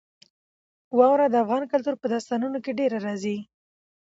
[0.97, 3.37] واوره د افغان کلتور په داستانونو کې ډېره راځي.